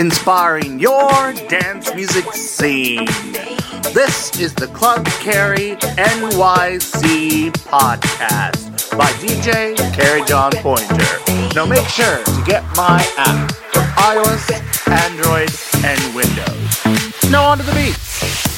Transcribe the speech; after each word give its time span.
inspiring 0.00 0.80
your 0.80 1.34
dance 1.50 1.94
music 1.94 2.24
scene. 2.32 3.04
This 3.92 4.40
is 4.40 4.54
the 4.54 4.66
Club 4.68 5.04
Carry 5.20 5.76
NYC 5.76 7.50
podcast 7.68 8.96
by 8.96 9.10
DJ 9.20 9.76
Carry 9.92 10.24
John 10.24 10.52
Pointer. 10.52 11.54
Now 11.54 11.66
make 11.66 11.86
sure 11.86 12.24
to 12.24 12.42
get 12.46 12.64
my 12.76 13.06
app 13.18 13.52
for 13.74 13.80
iOS, 14.00 14.48
Android, 14.88 15.50
and 15.84 16.14
Windows. 16.14 17.30
Now 17.30 17.44
on 17.44 17.58
to 17.58 17.64
the 17.64 17.72
beats. 17.72 18.49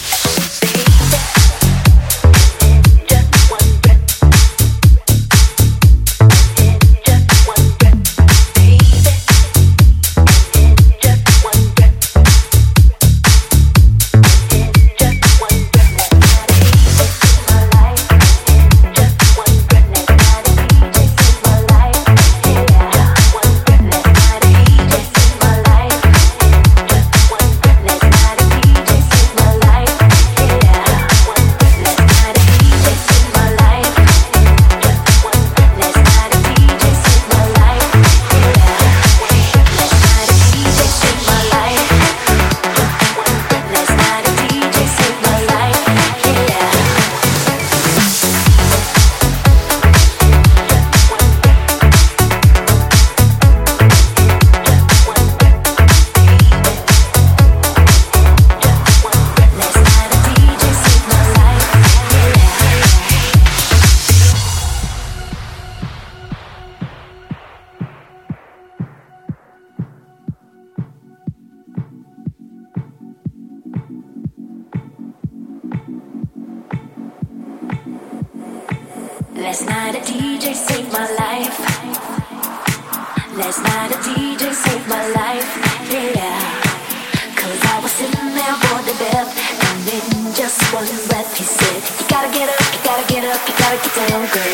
get 93.13 93.25
up, 93.25 93.47
you 93.47 93.55
gotta 93.59 93.77
get 93.77 94.09
down, 94.09 94.27
girl. 94.33 94.47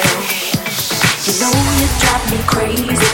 You 1.26 1.32
know 1.38 1.52
you 1.78 1.86
drive 2.00 2.30
me 2.32 2.38
crazy. 2.44 3.07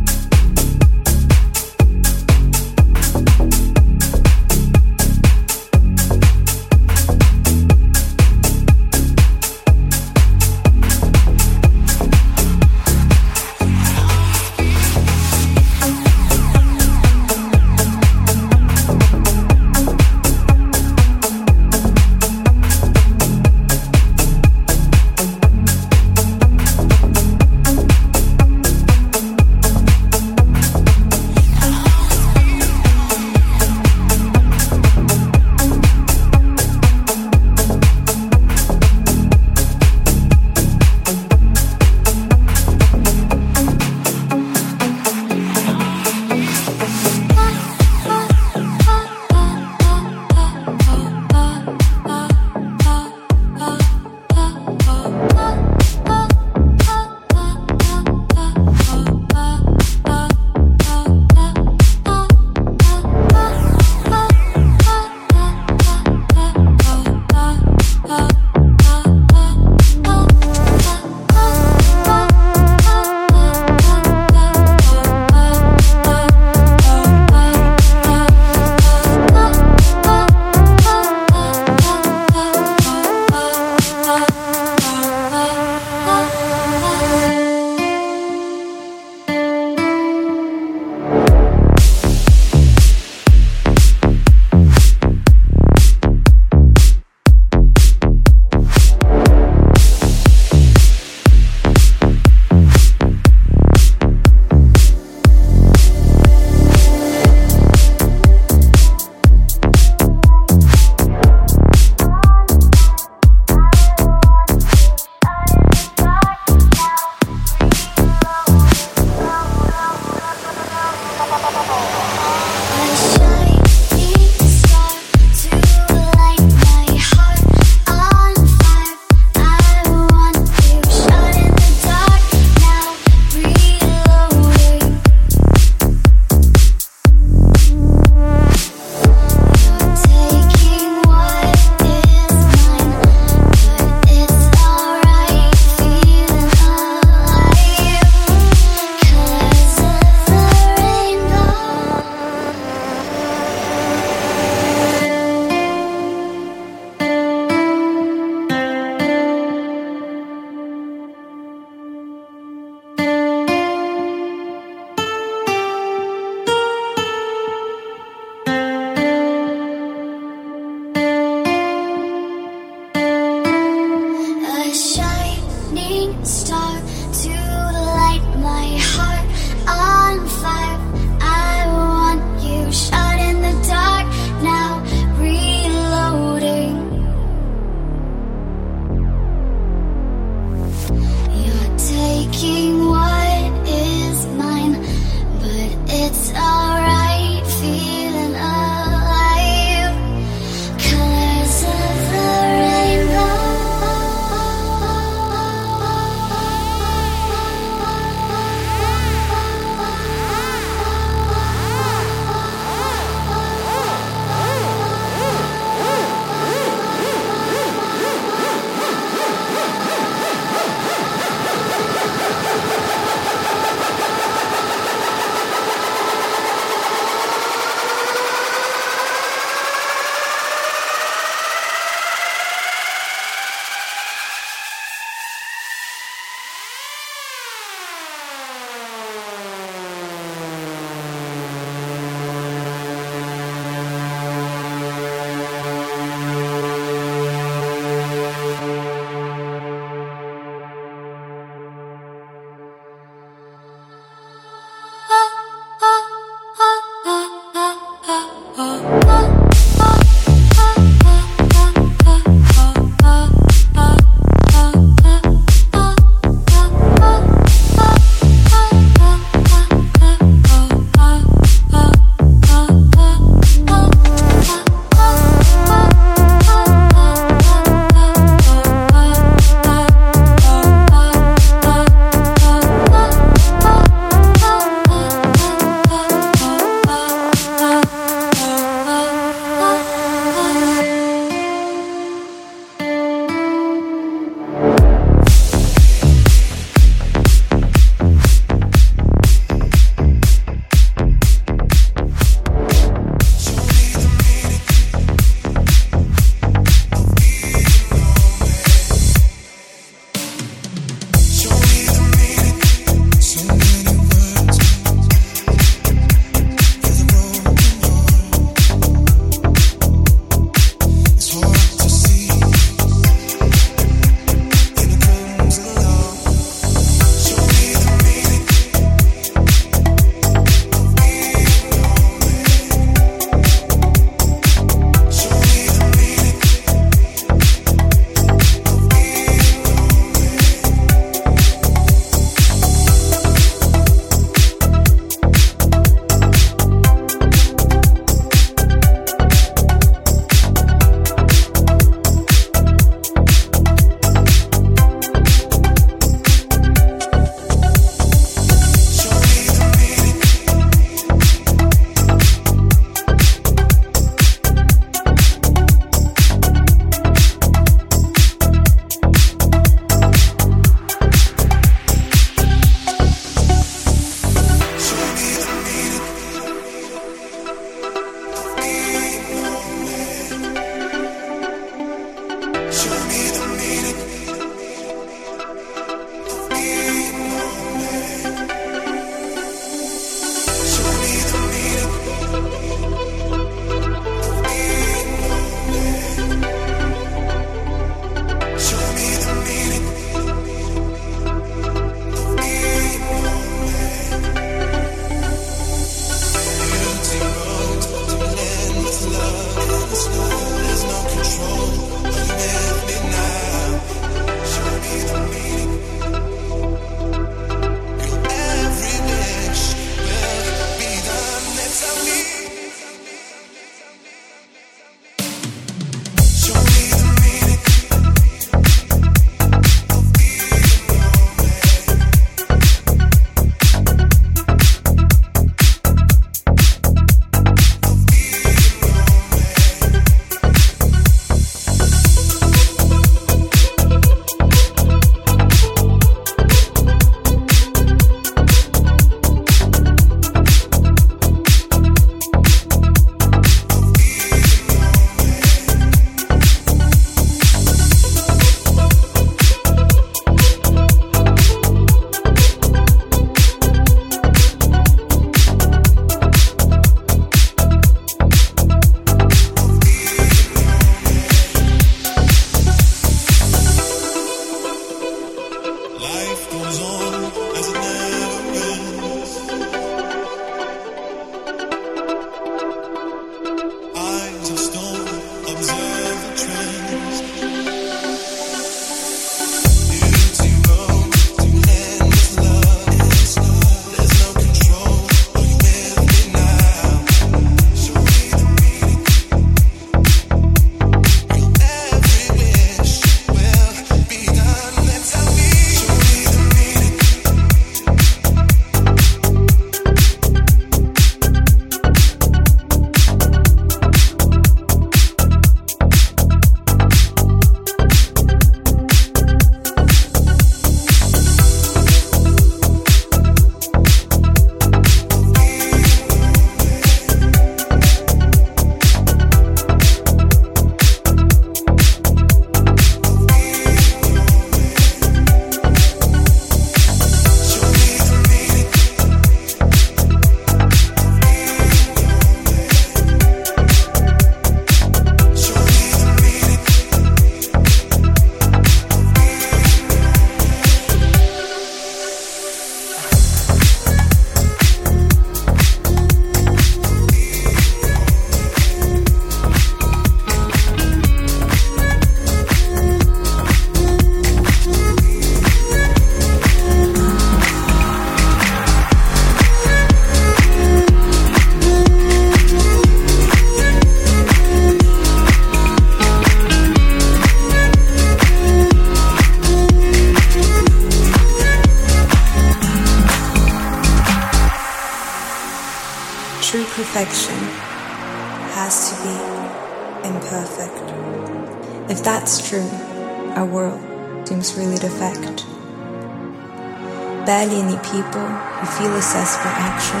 Barely 597.26 597.56
any 597.56 597.76
people 597.78 598.24
who 598.24 598.66
feel 598.78 598.94
assessed 598.96 599.40
for 599.40 599.48
action, 599.48 600.00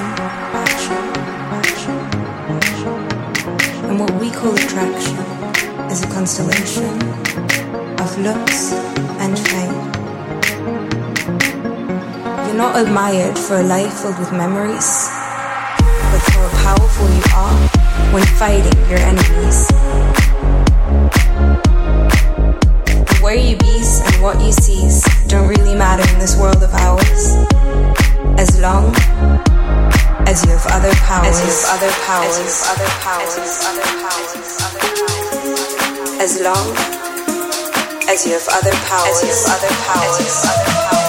action, 0.64 1.02
action, 1.60 1.98
action. 2.56 3.90
And 3.90 4.00
what 4.00 4.12
we 4.20 4.30
call 4.30 4.54
attraction 4.54 5.18
is 5.90 6.04
a 6.04 6.08
constellation 6.14 6.94
of 8.00 8.18
looks 8.18 8.72
and 9.20 9.36
fame. 9.36 9.76
You're 12.46 12.56
not 12.56 12.80
admired 12.80 13.36
for 13.36 13.56
a 13.56 13.62
life 13.62 13.92
filled 14.00 14.18
with 14.20 14.32
memories, 14.32 15.08
when 18.16 18.24
fighting 18.40 18.72
your 18.88 18.98
enemies. 18.98 19.68
where 23.20 23.34
you 23.34 23.56
be 23.58 23.76
and 24.06 24.22
what 24.22 24.40
you 24.40 24.52
seize 24.52 25.02
don't 25.26 25.48
really 25.48 25.74
matter 25.74 26.02
in 26.14 26.18
this 26.18 26.34
world 26.38 26.62
of 26.62 26.72
ours. 26.72 27.34
As 28.38 28.58
long 28.58 28.94
as 30.24 30.46
you 30.46 30.52
have 30.52 30.66
other 30.72 30.94
powers, 31.04 31.36
as 31.36 31.44
you 31.44 31.50
have 31.52 31.76
other 31.76 31.92
powers, 32.06 32.38
as 32.40 32.56
you 32.56 32.72
have 33.04 33.20
other 33.68 33.90
powers, 34.00 34.48
as 36.24 36.40
long 36.40 36.66
as 38.08 38.24
you 38.24 38.32
have 38.32 38.48
other 38.48 38.76
powers, 38.88 39.12
as 39.12 39.28
you 39.28 39.32
have 39.44 39.60
other 39.60 39.74
powers. 39.84 41.05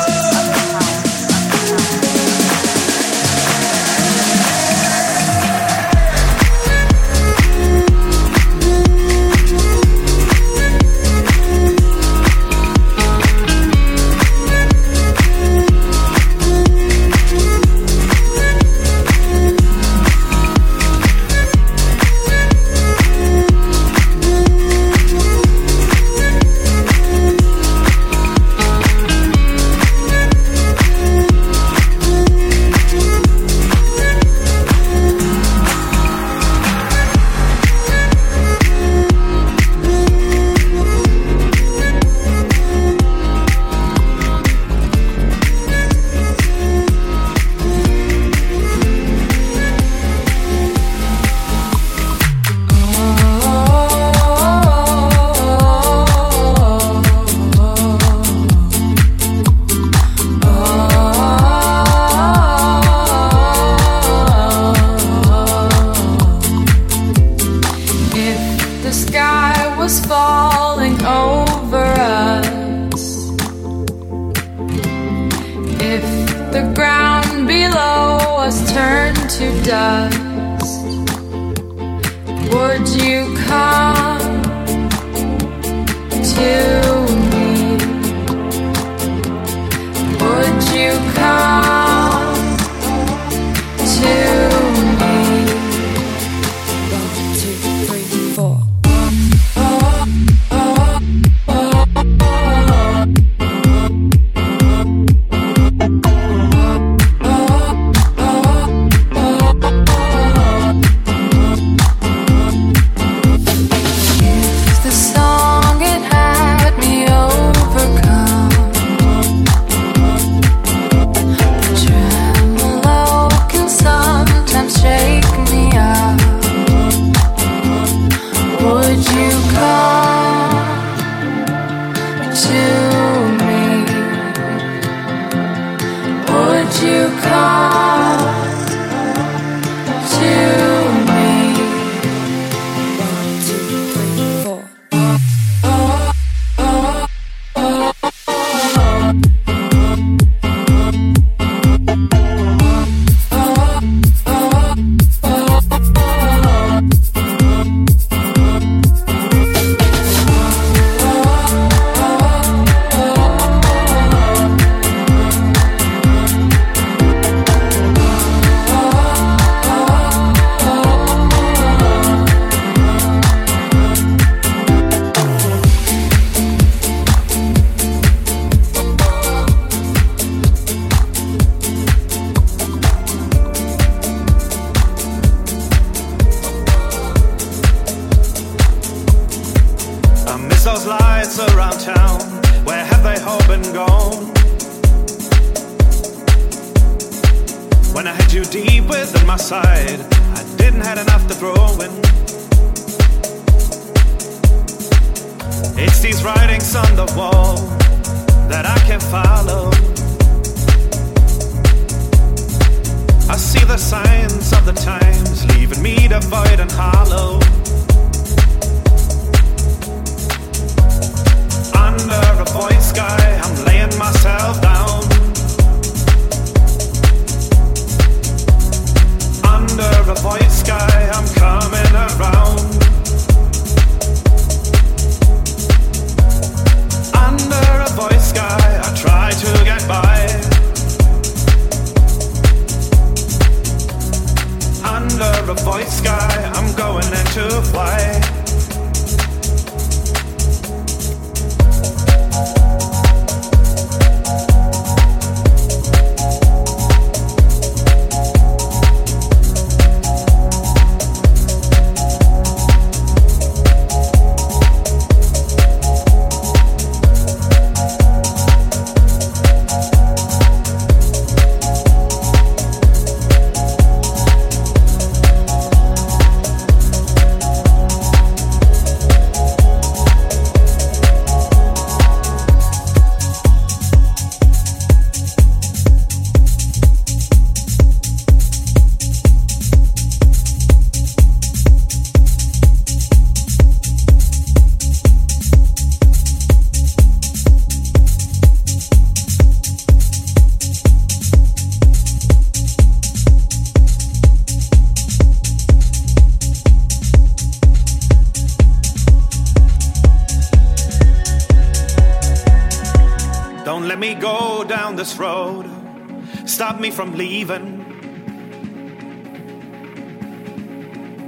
From 316.92 317.16
leaving. 317.16 317.84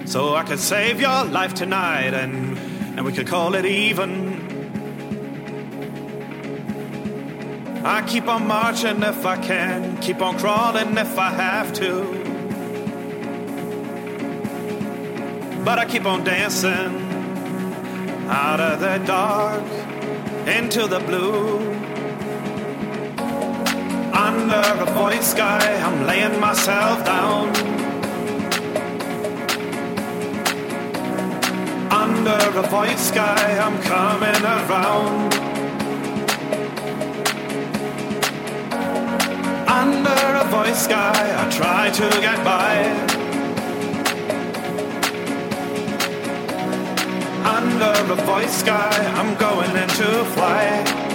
So 0.05 0.33
I 0.35 0.43
could 0.43 0.59
save 0.59 0.99
your 0.99 1.23
life 1.25 1.53
tonight 1.53 2.13
and, 2.13 2.57
and 2.97 3.05
we 3.05 3.11
could 3.11 3.27
call 3.27 3.53
it 3.53 3.65
even. 3.65 4.39
I 7.85 8.01
keep 8.07 8.27
on 8.27 8.47
marching 8.47 9.03
if 9.03 9.25
I 9.25 9.37
can, 9.37 9.97
keep 10.01 10.21
on 10.21 10.37
crawling 10.37 10.97
if 10.97 11.17
I 11.17 11.29
have 11.29 11.73
to. 11.73 12.03
But 15.63 15.77
I 15.79 15.85
keep 15.85 16.05
on 16.05 16.23
dancing 16.23 17.09
out 18.29 18.59
of 18.59 18.79
the 18.79 18.97
dark 19.05 19.63
into 20.47 20.87
the 20.87 20.99
blue. 20.99 21.68
Under 24.51 24.81
a 24.81 24.93
void 24.95 25.21
sky, 25.21 25.59
I'm 25.85 26.07
laying 26.07 26.39
myself 26.39 27.05
down. 27.05 27.49
Under 31.91 32.57
a 32.57 32.63
void 32.63 32.97
sky, 32.97 33.59
I'm 33.61 33.79
coming 33.83 34.43
around. 34.43 35.33
Under 39.69 40.19
a 40.41 40.45
void 40.49 40.75
sky, 40.75 41.21
I 41.41 41.49
try 41.51 41.91
to 41.91 42.09
get 42.19 42.43
by. 42.43 42.73
Under 47.45 48.13
a 48.13 48.15
void 48.25 48.49
sky, 48.49 49.13
I'm 49.15 49.35
going 49.35 49.75
into 49.77 50.25
flight. 50.33 51.08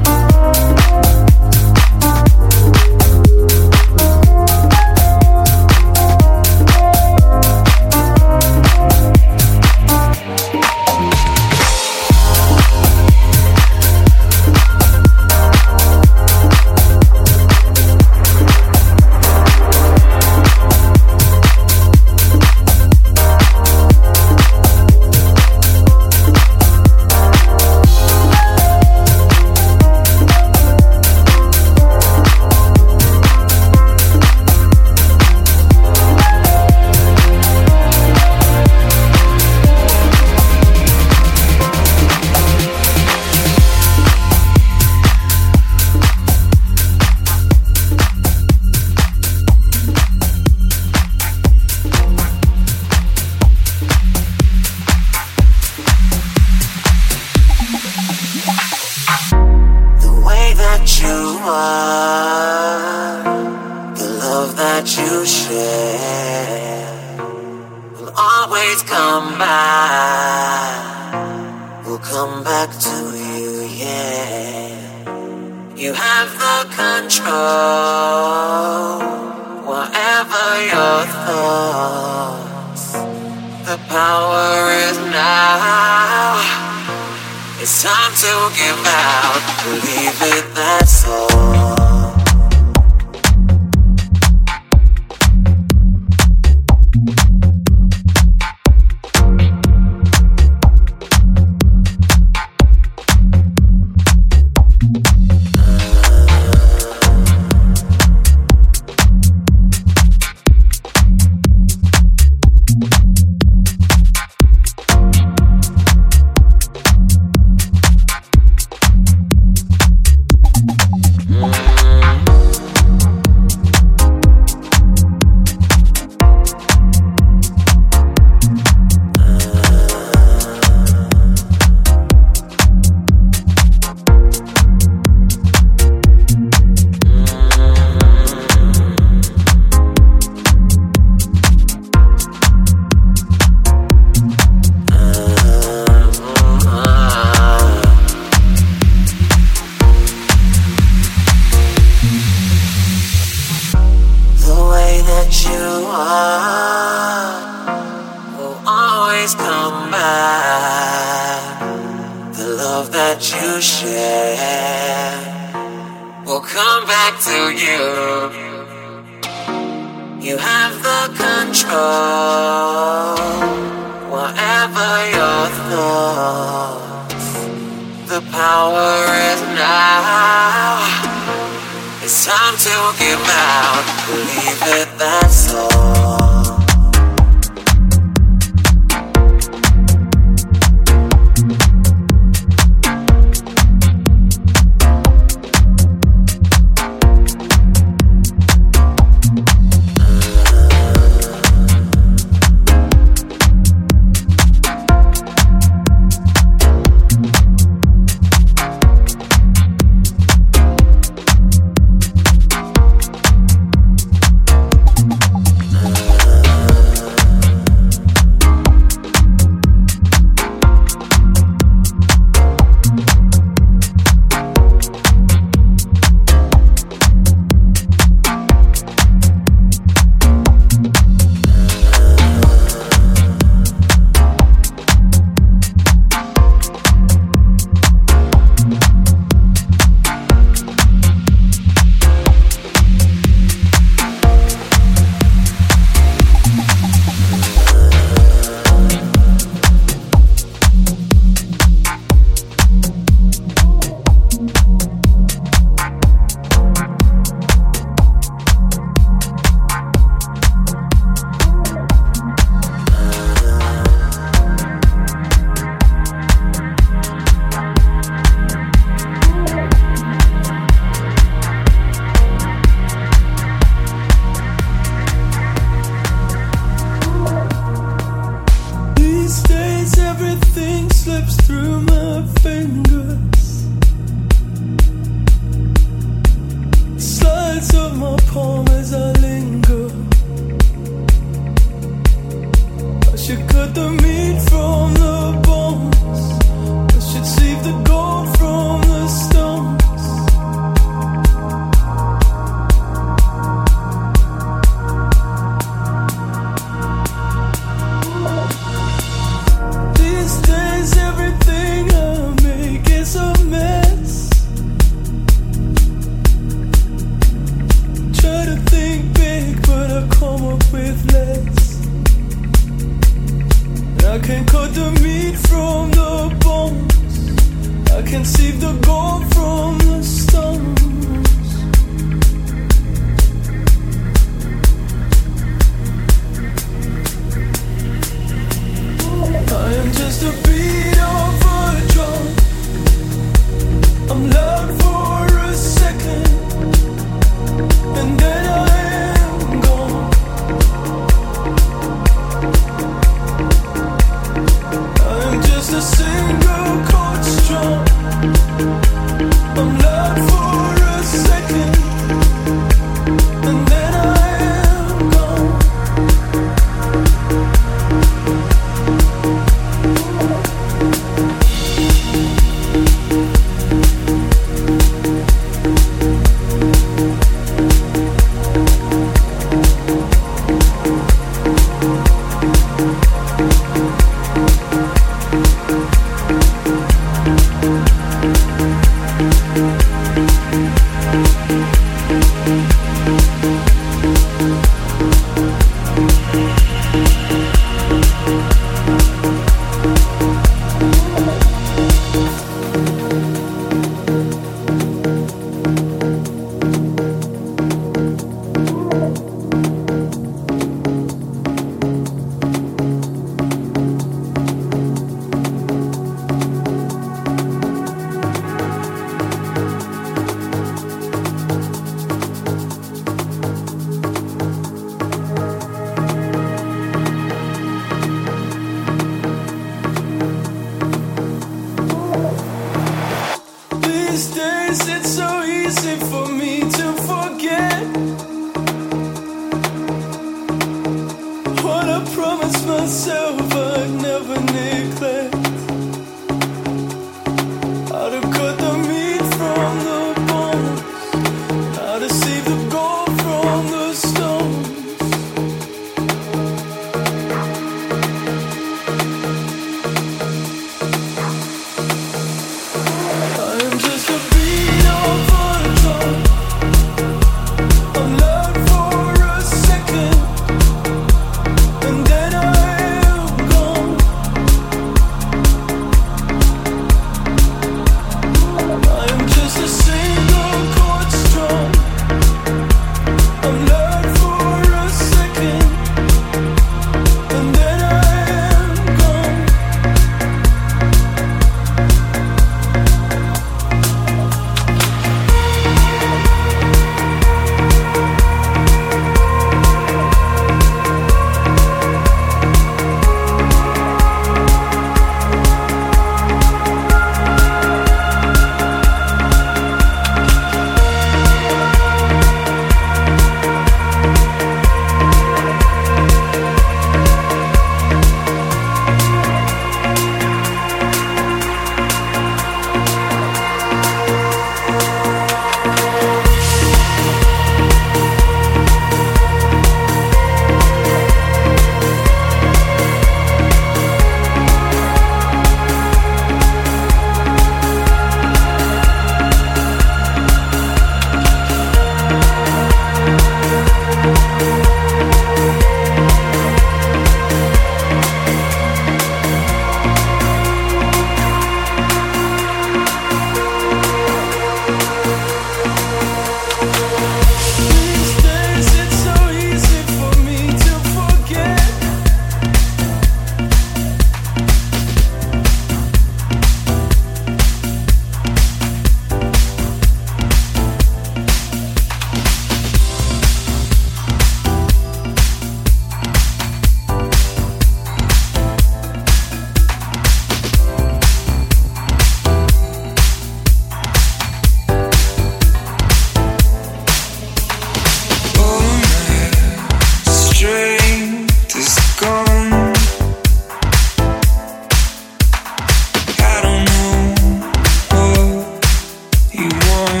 you 599.41 599.49
want. 599.49 600.00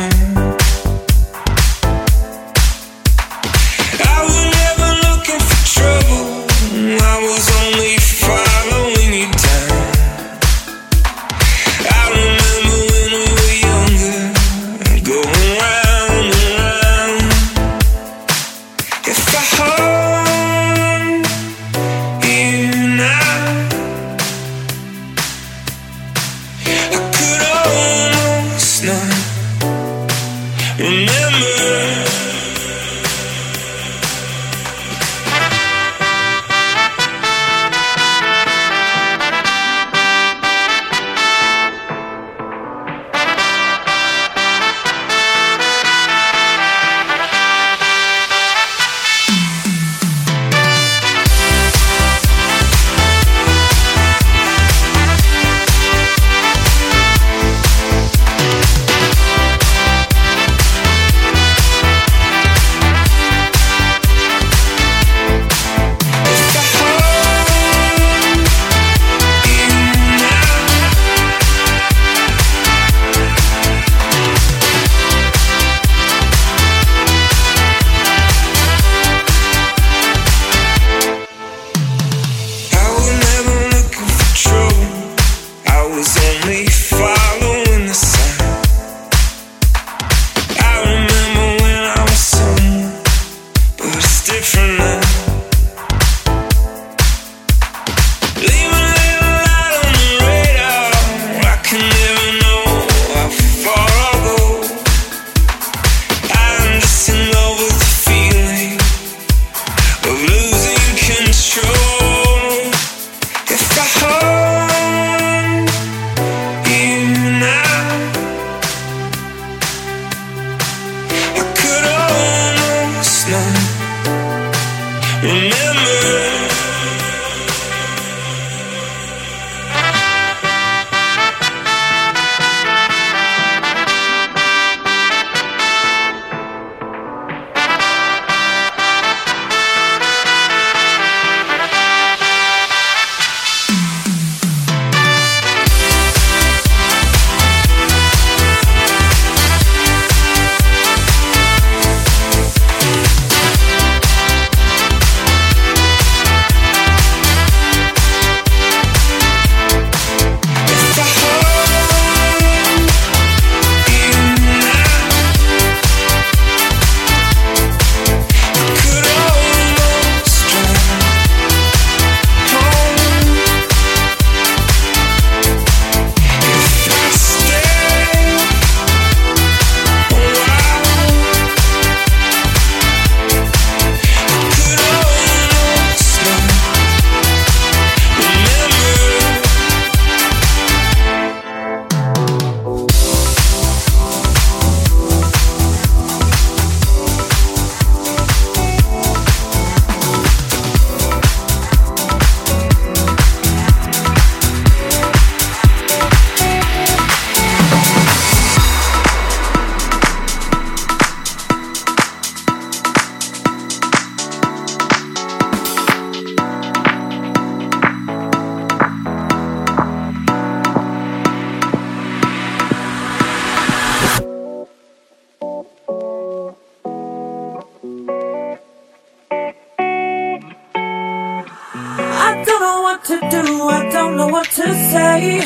day. 235.19 235.41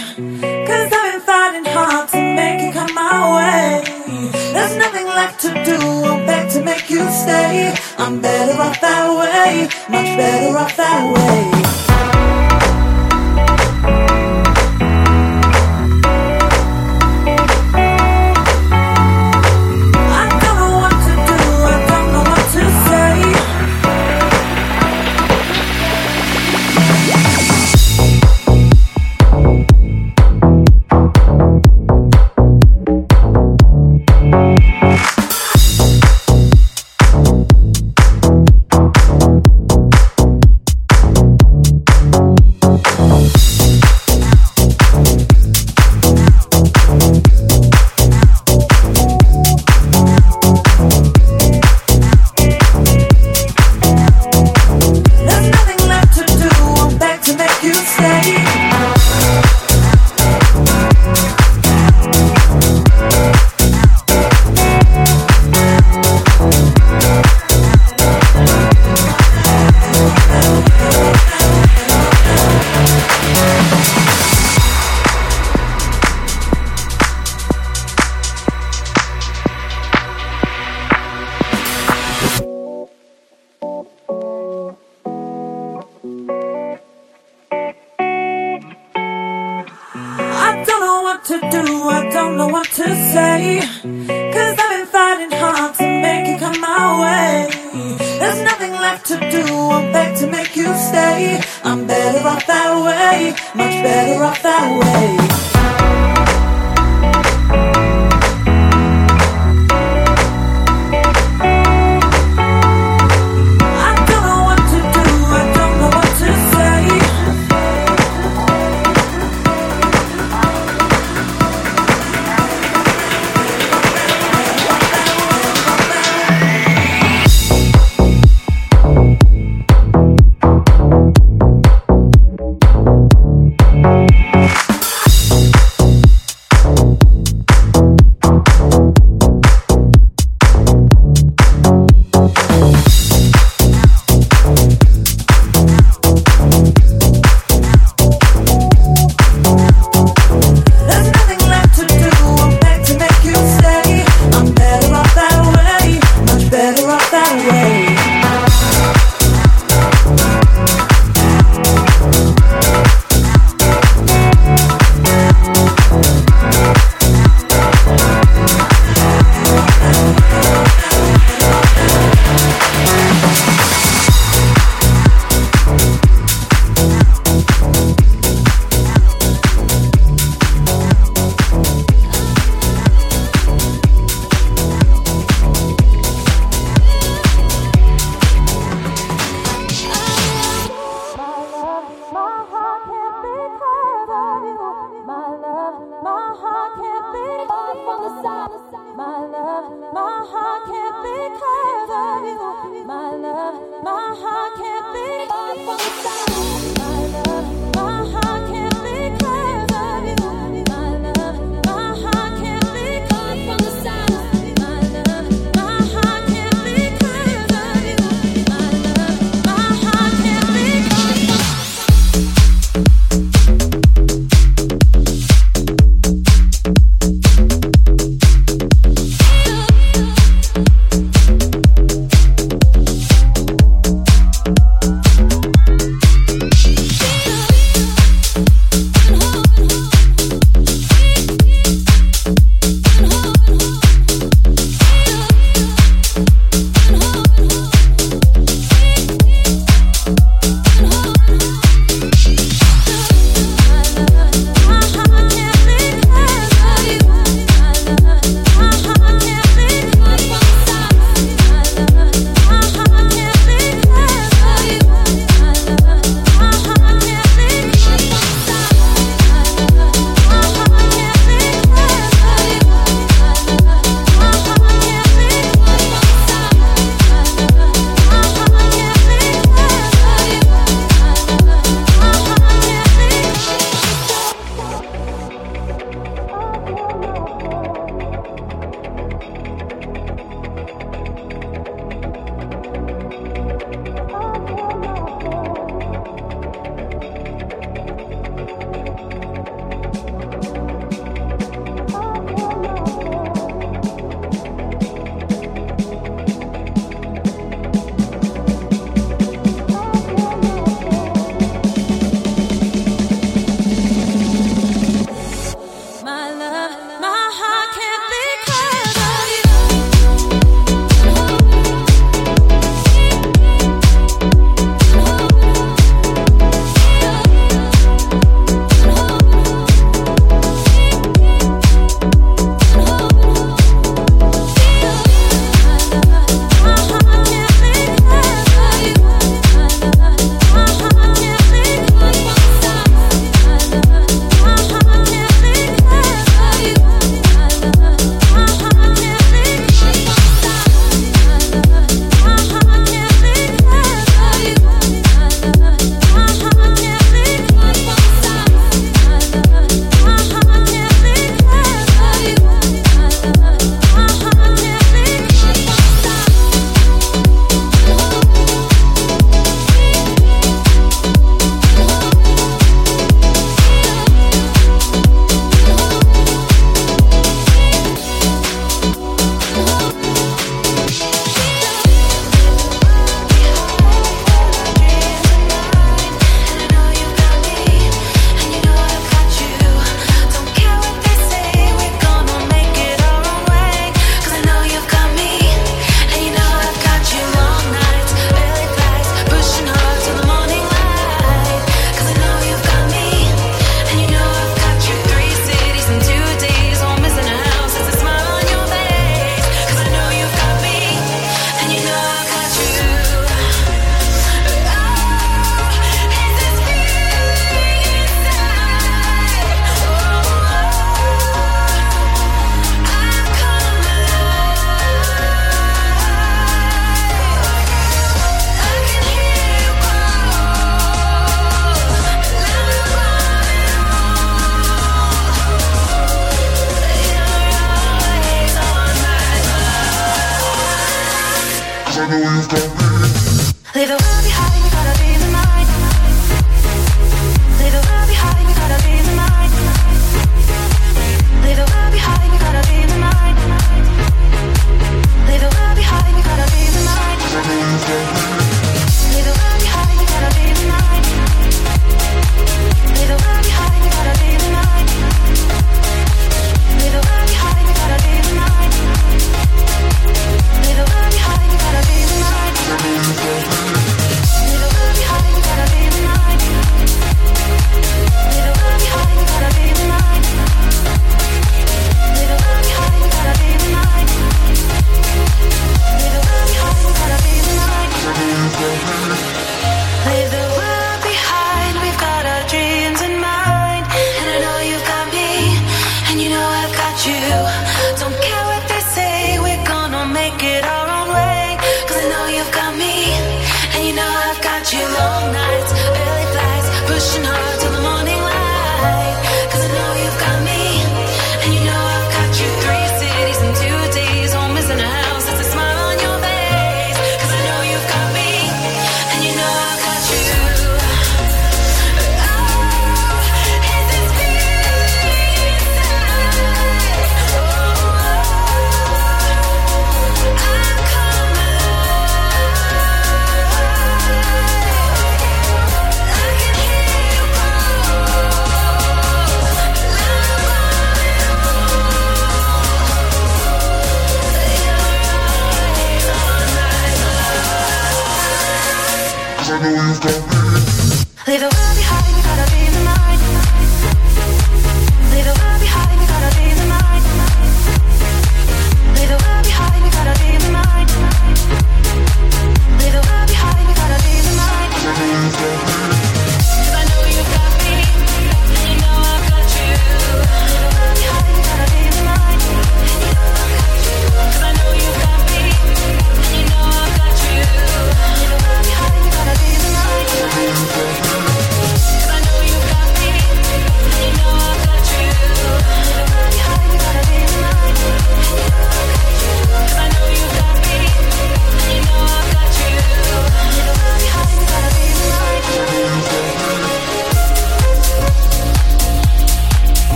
Cause 0.68 0.92
I've 0.94 1.12
been 1.12 1.22
fighting 1.22 1.66
hard 1.66 2.10
to 2.10 2.18
make 2.18 2.62
it 2.62 2.74
come 2.74 2.94
my 2.94 3.18
way. 3.36 3.84
There's 4.54 4.76
nothing 4.78 5.06
left 5.06 5.42
to 5.42 5.50
do, 5.70 5.78
I'm 6.12 6.26
back 6.26 6.52
to 6.54 6.64
make 6.64 6.90
you 6.90 7.04
stay. 7.10 7.74
I'm 7.98 8.22
better 8.22 8.62
off 8.62 8.80
that 8.82 9.06
way, 9.20 9.68
much 9.90 10.18
better 10.18 10.58
off 10.58 10.76
that 10.78 11.02
way. 11.14 11.55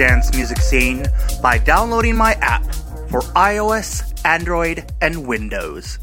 Dance 0.00 0.34
music 0.34 0.56
scene 0.56 1.04
by 1.42 1.58
downloading 1.58 2.16
my 2.16 2.32
app 2.40 2.64
for 3.10 3.20
iOS, 3.36 4.18
Android, 4.24 4.90
and 5.02 5.26
Windows. 5.26 5.98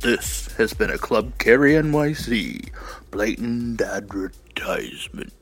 This 0.00 0.46
has 0.56 0.72
been 0.72 0.88
a 0.88 0.96
Club 0.96 1.36
Carry 1.36 1.72
NYC 1.72 2.70
blatant 3.10 3.82
advertisement. 3.82 5.34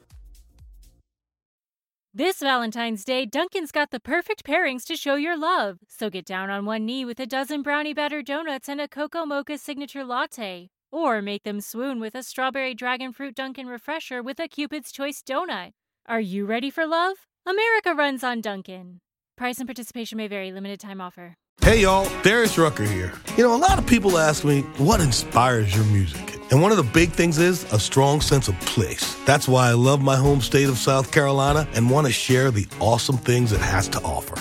This 2.12 2.40
Valentine's 2.40 3.05
Day, 3.05 3.24
Dunkin's 3.24 3.70
got 3.70 3.92
the 3.92 4.00
perfect 4.00 4.42
pairings 4.44 4.84
to 4.86 4.96
show 4.96 5.14
your 5.14 5.38
love. 5.38 5.78
So 5.86 6.11
get 6.11 6.24
down 6.24 6.50
on 6.50 6.66
one 6.66 6.84
knee 6.84 7.05
with 7.05 7.20
a 7.20 7.26
dozen 7.26 7.62
brownie 7.62 7.94
batter 7.94 8.20
donuts 8.20 8.68
and 8.68 8.80
a 8.80 8.88
cocoa 8.88 9.24
mocha 9.24 9.59
signature 9.59 10.05
latte. 10.05 10.70
Or 10.90 11.22
make 11.22 11.44
them 11.44 11.61
swoon 11.61 12.00
with 12.00 12.16
a 12.16 12.24
strawberry 12.24 12.74
dragon 12.74 13.12
fruit 13.12 13.36
Dunkin' 13.36 13.68
refresher 13.68 14.24
with 14.24 14.40
a 14.40 14.48
Cupid's 14.48 14.90
Choice 14.90 15.22
donut. 15.22 15.70
Are 16.07 16.20
you 16.20 16.46
ready 16.46 16.68
for 16.68 16.84
love? 16.84 17.28
America 17.45 17.93
runs 17.93 18.22
on 18.22 18.40
Dunkin'. 18.40 19.01
Price 19.36 19.59
and 19.59 19.66
participation 19.66 20.16
may 20.16 20.28
vary, 20.28 20.53
limited 20.53 20.78
time 20.78 21.01
offer. 21.01 21.34
Hey 21.61 21.82
y'all, 21.82 22.09
Darius 22.22 22.57
Rucker 22.57 22.84
here. 22.84 23.12
You 23.36 23.43
know, 23.43 23.57
a 23.57 23.59
lot 23.59 23.80
of 23.80 23.86
people 23.86 24.16
ask 24.16 24.45
me, 24.45 24.61
what 24.78 25.01
inspires 25.01 25.74
your 25.74 25.84
music? 25.86 26.38
And 26.53 26.62
one 26.62 26.70
of 26.70 26.76
the 26.76 26.84
big 26.84 27.11
things 27.11 27.38
is 27.38 27.64
a 27.72 27.80
strong 27.80 28.20
sense 28.20 28.47
of 28.47 28.55
place. 28.61 29.16
That's 29.24 29.49
why 29.49 29.68
I 29.68 29.72
love 29.72 30.01
my 30.01 30.16
home 30.16 30.40
state 30.40 30.68
of 30.68 30.78
South 30.78 31.11
Carolina 31.11 31.66
and 31.74 31.90
want 31.90 32.07
to 32.07 32.12
share 32.12 32.53
the 32.53 32.66
awesome 32.78 33.16
things 33.16 33.51
it 33.51 33.61
has 33.61 33.88
to 33.88 34.01
offer. 34.03 34.40